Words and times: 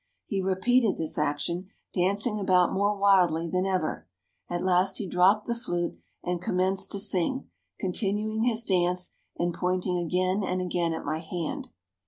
He 0.25 0.41
repeated 0.41 0.97
this 0.97 1.19
action, 1.19 1.67
dancing 1.93 2.39
about 2.39 2.73
more 2.73 2.95
wildly 2.97 3.47
than 3.47 3.67
ever. 3.67 4.07
At 4.49 4.63
last 4.63 4.97
he 4.97 5.05
dropped 5.05 5.45
the 5.45 5.53
flute, 5.53 5.99
and 6.23 6.41
commenced 6.41 6.91
to 6.93 6.99
sing, 6.99 7.51
continuing 7.79 8.41
his 8.41 8.65
dance, 8.65 9.11
and 9.37 9.53
pointing 9.53 9.99
again 9.99 10.41
and 10.43 10.59
again 10.59 10.93
at 10.95 11.05
my 11.05 11.19
hand. 11.19 11.69